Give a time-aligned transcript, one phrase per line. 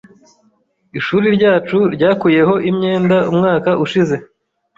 [0.99, 4.15] Ishuri ryacu ryakuyeho imyenda umwaka ushize.